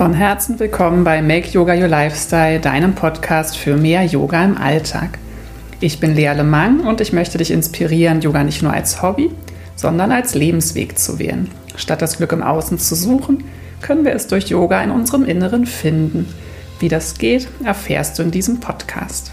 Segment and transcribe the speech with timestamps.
[0.00, 5.18] Von Herzen willkommen bei Make Yoga Your Lifestyle, deinem Podcast für mehr Yoga im Alltag.
[5.78, 9.30] Ich bin Lea Lemang und ich möchte dich inspirieren, Yoga nicht nur als Hobby,
[9.76, 11.50] sondern als Lebensweg zu wählen.
[11.76, 13.44] Statt das Glück im Außen zu suchen,
[13.82, 16.26] können wir es durch Yoga in unserem Inneren finden.
[16.78, 19.32] Wie das geht, erfährst du in diesem Podcast.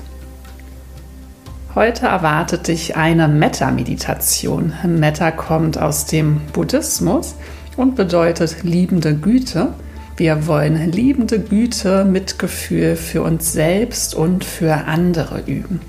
[1.75, 4.73] Heute erwartet dich eine Metta-Meditation.
[4.85, 7.35] Metta kommt aus dem Buddhismus
[7.77, 9.69] und bedeutet liebende Güte.
[10.17, 15.79] Wir wollen liebende Güte, Mitgefühl für uns selbst und für andere üben.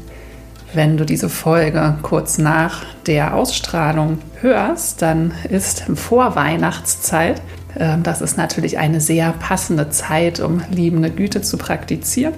[0.75, 7.41] Wenn du diese Folge kurz nach der Ausstrahlung hörst, dann ist Vorweihnachtszeit.
[7.79, 12.35] Ähm, das ist natürlich eine sehr passende Zeit, um liebende Güte zu praktizieren.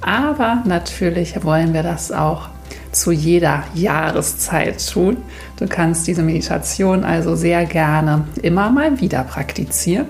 [0.00, 2.48] Aber natürlich wollen wir das auch
[2.92, 5.18] zu jeder Jahreszeit tun.
[5.58, 10.06] Du kannst diese Meditation also sehr gerne immer mal wieder praktizieren.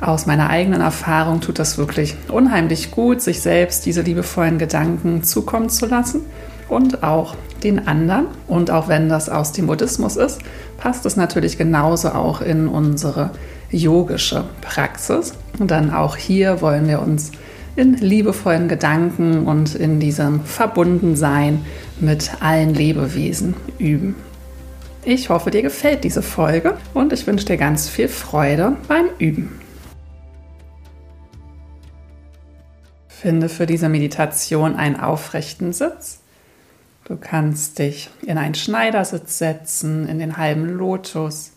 [0.00, 5.68] Aus meiner eigenen Erfahrung tut das wirklich unheimlich gut, sich selbst diese liebevollen Gedanken zukommen
[5.68, 6.22] zu lassen
[6.68, 8.26] und auch den anderen.
[8.46, 10.40] Und auch wenn das aus dem Buddhismus ist,
[10.78, 13.30] passt es natürlich genauso auch in unsere
[13.70, 15.34] yogische Praxis.
[15.58, 17.32] Und dann auch hier wollen wir uns
[17.76, 21.64] in liebevollen Gedanken und in diesem Verbundensein
[22.00, 24.14] mit allen Lebewesen üben.
[25.04, 29.63] Ich hoffe, dir gefällt diese Folge und ich wünsche dir ganz viel Freude beim Üben.
[33.24, 36.20] Finde für diese Meditation einen aufrechten Sitz.
[37.06, 41.52] Du kannst dich in einen Schneidersitz setzen, in den halben Lotus,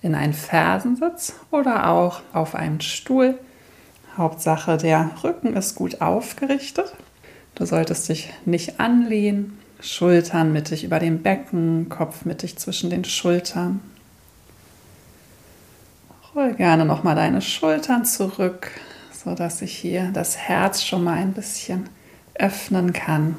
[0.00, 3.38] in einen Fersensitz oder auch auf einen Stuhl
[4.16, 6.92] Hauptsache, der Rücken ist gut aufgerichtet.
[7.54, 13.78] Du solltest dich nicht anlehnen, Schultern mittig über dem Becken, Kopf mittig zwischen den Schultern.
[16.34, 18.72] Roll gerne nochmal deine Schultern zurück,
[19.24, 21.88] sodass sich hier das Herz schon mal ein bisschen
[22.34, 23.36] öffnen kann.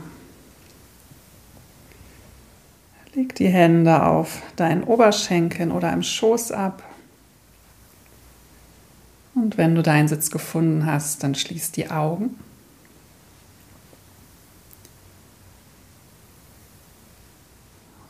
[3.14, 6.82] Leg die Hände auf deinen Oberschenkeln oder im Schoß ab.
[9.36, 12.40] Und wenn du deinen Sitz gefunden hast, dann schließ die Augen.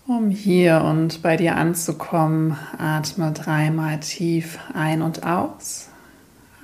[0.06, 5.90] Um hier und bei dir anzukommen, atme dreimal tief ein und aus.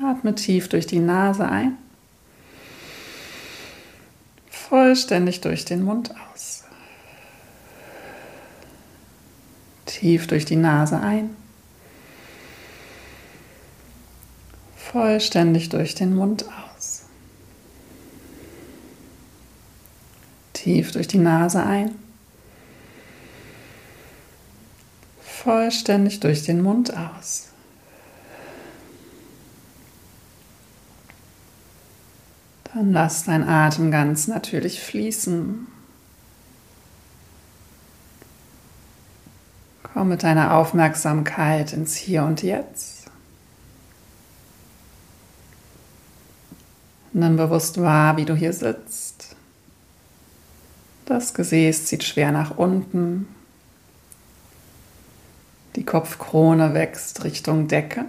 [0.04, 1.78] Atme tief durch die Nase ein.
[4.50, 6.64] Vollständig durch den Mund aus.
[9.86, 11.36] Tief durch die Nase ein.
[14.92, 17.04] vollständig durch den Mund aus.
[20.54, 21.96] Tief durch die Nase ein.
[25.22, 27.50] Vollständig durch den Mund aus.
[32.74, 35.68] Dann lass dein Atem ganz natürlich fließen.
[39.82, 43.08] Komm mit deiner Aufmerksamkeit ins Hier und Jetzt.
[47.12, 49.36] Nimm bewusst wahr, wie du hier sitzt.
[51.06, 53.28] Das Gesäß zieht schwer nach unten.
[55.76, 58.06] Die Kopfkrone wächst Richtung Decke.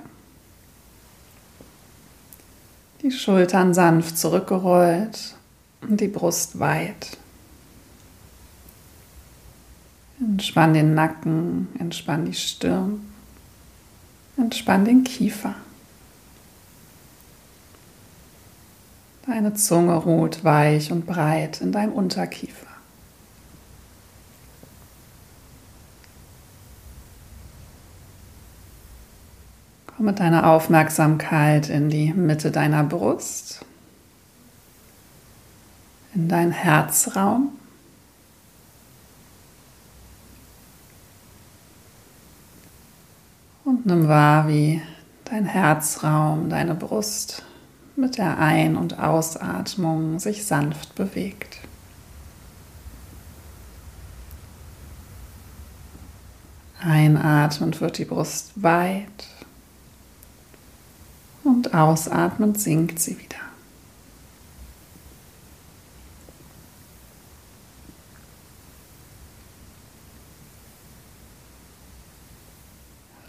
[3.02, 5.34] Die Schultern sanft zurückgerollt
[5.80, 7.16] und die Brust weit.
[10.20, 13.00] Entspann den Nacken, entspann die Stirn,
[14.36, 15.54] entspann den Kiefer.
[19.26, 22.49] Deine Zunge ruht weich und breit in deinem Unterkiefer.
[30.00, 33.60] Komm mit deiner Aufmerksamkeit in die Mitte deiner Brust,
[36.14, 37.50] in deinen Herzraum.
[43.66, 44.80] Und nimm wahr, wie
[45.26, 47.42] dein Herzraum, deine Brust
[47.94, 51.58] mit der Ein- und Ausatmung sich sanft bewegt.
[56.82, 59.26] Einatmend wird die Brust weit
[61.44, 63.36] und ausatmend sinkt sie wieder.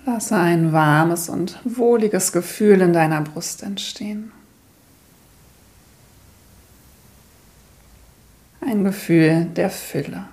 [0.06, 4.32] Lasse ein warmes und wohliges Gefühl in deiner Brust entstehen.
[8.72, 10.26] ein Gefühl der Fülle.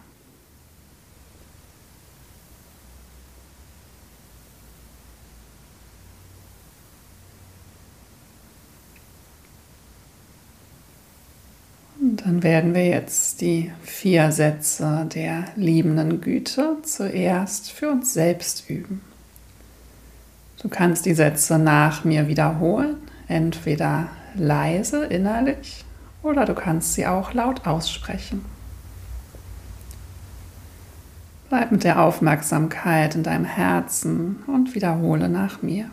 [12.24, 19.00] Dann werden wir jetzt die vier Sätze der liebenden Güte zuerst für uns selbst üben.
[20.60, 22.96] Du kannst die Sätze nach mir wiederholen,
[23.28, 25.84] entweder leise innerlich
[26.22, 28.44] oder du kannst sie auch laut aussprechen.
[31.48, 35.88] Bleib mit der Aufmerksamkeit in deinem Herzen und wiederhole nach mir.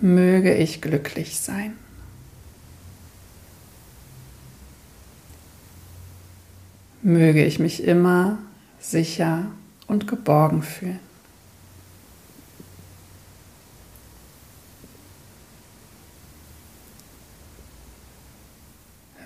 [0.00, 1.74] Möge ich glücklich sein.
[7.02, 8.38] Möge ich mich immer
[8.78, 9.46] sicher
[9.86, 11.00] und geborgen fühlen.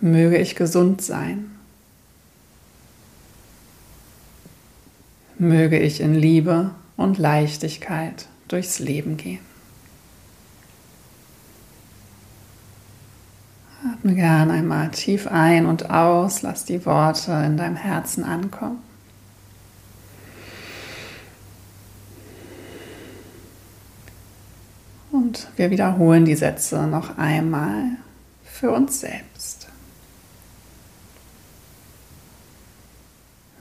[0.01, 1.51] Möge ich gesund sein.
[5.39, 9.54] Möge ich in Liebe und Leichtigkeit durchs Leben gehen.
[14.05, 18.83] Atme gern einmal tief ein und aus, lass die Worte in deinem Herzen ankommen.
[25.11, 27.97] Und wir wiederholen die Sätze noch einmal
[28.45, 29.69] für uns selbst.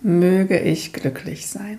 [0.01, 1.77] Möge ich glücklich sein.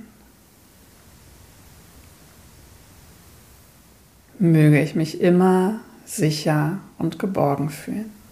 [4.38, 8.23] Möge ich mich immer sicher und geborgen fühlen.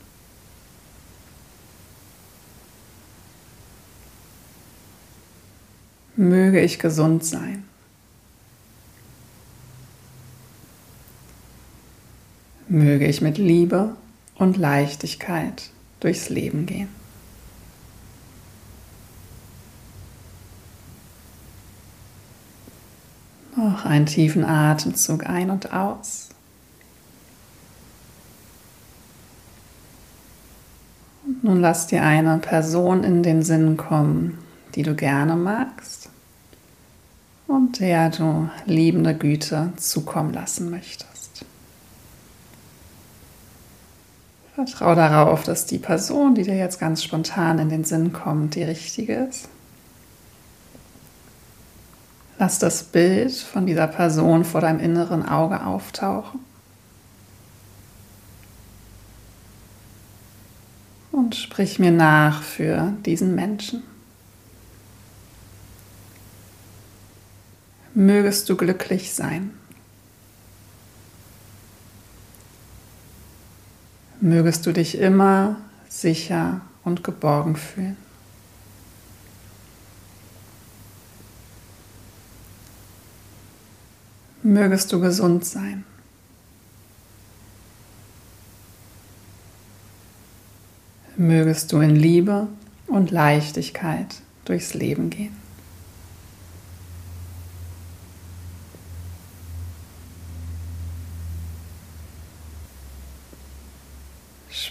[6.22, 7.64] Möge ich gesund sein.
[12.68, 13.96] Möge ich mit Liebe
[14.36, 16.88] und Leichtigkeit durchs Leben gehen.
[23.56, 26.28] Noch einen tiefen Atemzug ein und aus.
[31.42, 34.38] Nun lass dir eine Person in den Sinn kommen,
[34.76, 36.01] die du gerne magst
[37.46, 41.44] und der du liebende Güte zukommen lassen möchtest.
[44.54, 48.62] Vertrau darauf, dass die Person, die dir jetzt ganz spontan in den Sinn kommt, die
[48.62, 49.48] richtige ist.
[52.38, 56.40] Lass das Bild von dieser Person vor deinem inneren Auge auftauchen.
[61.12, 63.82] Und sprich mir nach für diesen Menschen.
[67.94, 69.50] Mögest du glücklich sein.
[74.20, 75.56] Mögest du dich immer
[75.88, 77.96] sicher und geborgen fühlen.
[84.42, 85.84] Mögest du gesund sein.
[91.16, 92.48] Mögest du in Liebe
[92.86, 95.41] und Leichtigkeit durchs Leben gehen.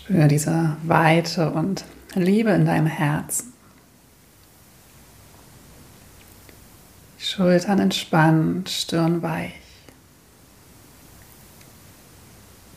[0.03, 3.53] Spür diese Weite und Liebe in deinem Herzen.
[7.19, 9.53] Schultern entspannt, Stirn weich.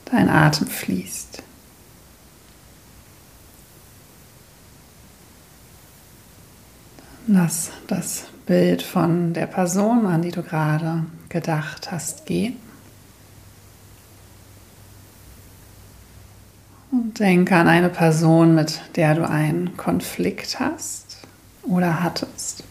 [0.04, 1.43] Dein Atem fließt.
[7.26, 12.59] Lass das Bild von der Person, an die du gerade gedacht hast, gehen.
[17.18, 21.18] Denke an eine Person, mit der du einen Konflikt hast
[21.62, 22.64] oder hattest,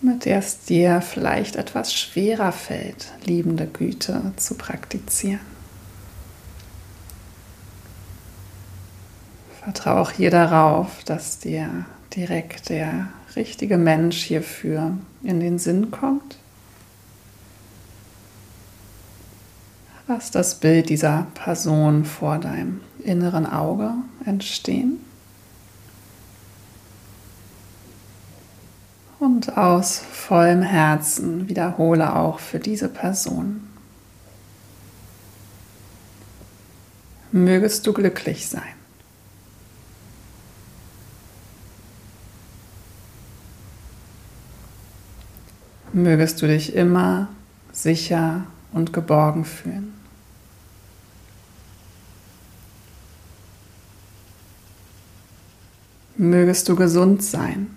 [0.00, 5.40] mit der es dir vielleicht etwas schwerer fällt, liebende Güte zu praktizieren.
[9.62, 16.36] Vertraue auch hier darauf, dass dir direkt der richtige Mensch hierfür in den Sinn kommt
[20.06, 23.94] Lass das Bild dieser Person vor deinem inneren Auge
[24.26, 24.98] entstehen.
[29.18, 33.66] Und aus vollem Herzen wiederhole auch für diese Person.
[37.32, 38.62] Mögest du glücklich sein.
[45.94, 47.28] Mögest du dich immer
[47.72, 49.94] sicher und geborgen fühlen.
[56.16, 57.70] Mögest du gesund sein.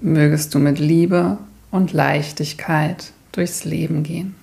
[0.00, 1.38] Mögest du mit Liebe
[1.70, 4.39] und Leichtigkeit durchs Leben gehen.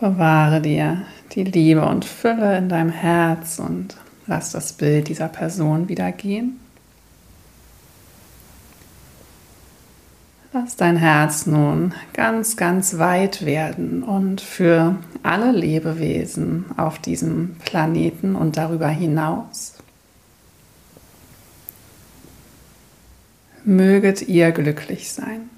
[0.00, 1.02] Bewahre dir
[1.32, 6.58] die Liebe und Fülle in deinem Herz und lass das Bild dieser Person wieder gehen.
[10.54, 18.34] Lass dein Herz nun ganz, ganz weit werden und für alle Lebewesen auf diesem Planeten
[18.34, 19.74] und darüber hinaus.
[23.64, 25.50] Möget ihr glücklich sein.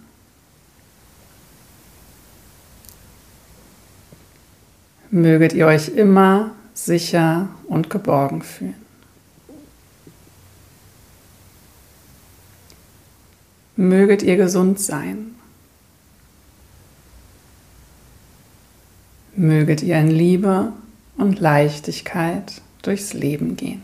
[5.13, 8.75] Möget ihr euch immer sicher und geborgen fühlen.
[13.77, 15.35] Möget ihr gesund sein.
[19.37, 20.73] Möget ihr in Liebe
[21.19, 23.83] und Leichtigkeit durchs Leben gehen.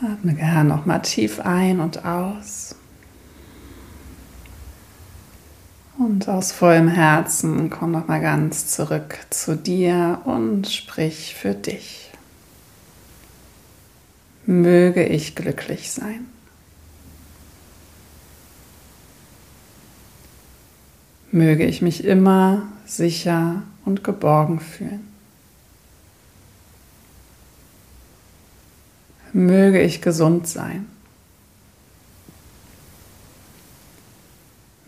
[0.00, 2.76] Atme gern nochmal tief ein und aus.
[6.00, 12.10] Und aus vollem Herzen komm nochmal ganz zurück zu dir und sprich für dich
[14.46, 16.24] möge ich glücklich sein.
[21.32, 25.06] Möge ich mich immer sicher und geborgen fühlen.
[29.34, 30.86] Möge ich gesund sein.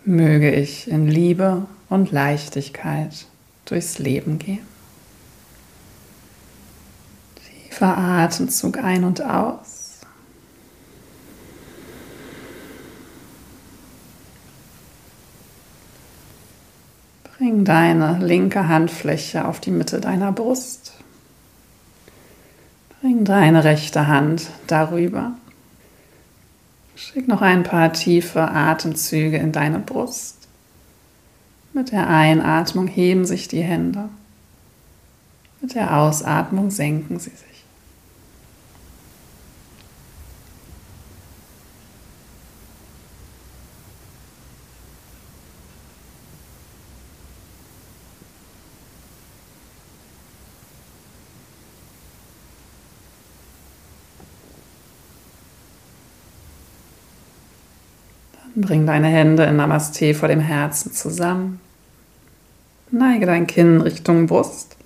[0.04, 3.26] Möge ich in Liebe und Leichtigkeit
[3.64, 4.66] durchs Leben gehen.
[7.68, 10.00] Tiefer Atemzug ein und aus.
[17.38, 20.94] Bring deine linke Handfläche auf die Mitte deiner Brust.
[23.00, 25.32] Bring deine rechte Hand darüber.
[26.94, 30.48] Schick noch ein paar tiefe Atemzüge in deine Brust.
[31.72, 34.08] Mit der Einatmung heben sich die Hände.
[35.60, 37.51] Mit der Ausatmung senken sie sich.
[58.54, 61.58] Bring deine Hände in Namaste vor dem Herzen zusammen.
[62.90, 64.76] Neige dein Kinn Richtung Brust.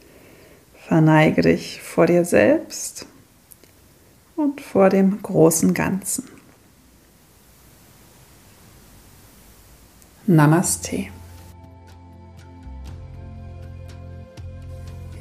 [0.87, 3.07] Verneige dich vor dir selbst
[4.37, 6.29] und vor dem großen Ganzen.
[10.29, 11.07] Namaste.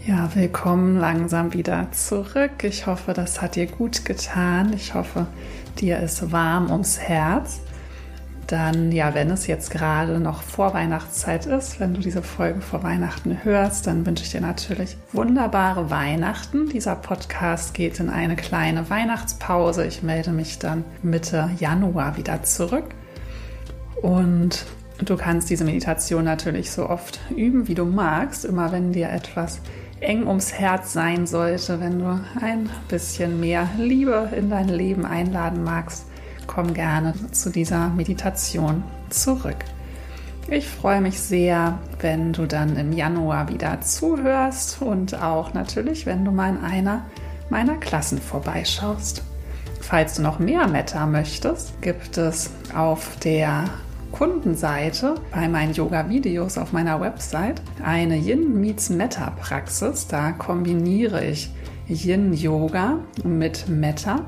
[0.06, 2.64] Ja, willkommen langsam wieder zurück.
[2.64, 4.72] Ich hoffe, das hat dir gut getan.
[4.74, 5.26] Ich hoffe,
[5.80, 7.62] dir ist warm ums Herz
[8.48, 12.84] dann, ja, wenn es jetzt gerade noch vor Weihnachtszeit ist, wenn du diese Folge vor
[12.84, 16.70] Weihnachten hörst, dann wünsche ich dir natürlich wunderbare Weihnachten.
[16.70, 19.86] Dieser Podcast geht in eine kleine Weihnachtspause.
[19.86, 22.86] Ich melde mich dann Mitte Januar wieder zurück.
[24.02, 24.66] Und
[25.04, 28.46] du kannst diese Meditation natürlich so oft üben, wie du magst.
[28.46, 29.60] Immer wenn dir etwas
[30.00, 35.64] eng ums Herz sein sollte, wenn du ein bisschen mehr Liebe in dein Leben einladen
[35.64, 36.06] magst
[36.48, 39.58] komm gerne zu dieser Meditation zurück.
[40.48, 46.24] Ich freue mich sehr, wenn du dann im Januar wieder zuhörst und auch natürlich, wenn
[46.24, 47.06] du mal in einer
[47.50, 49.24] meiner Klassen vorbeischaust.
[49.82, 53.66] Falls du noch mehr Meta möchtest, gibt es auf der
[54.12, 60.08] Kundenseite bei meinen Yoga-Videos auf meiner Website eine Yin Meets Meta Praxis.
[60.08, 61.52] Da kombiniere ich
[61.88, 64.22] Yin Yoga mit Meta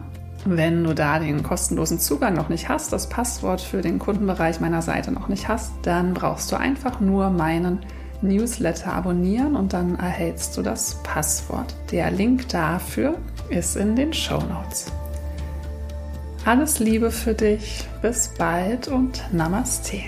[0.56, 4.82] wenn du da den kostenlosen Zugang noch nicht hast, das Passwort für den Kundenbereich meiner
[4.82, 7.80] Seite noch nicht hast, dann brauchst du einfach nur meinen
[8.22, 11.76] Newsletter abonnieren und dann erhältst du das Passwort.
[11.92, 13.16] Der Link dafür
[13.50, 14.92] ist in den Show Notes.
[16.46, 20.00] Alles Liebe für dich, bis bald und Namaste.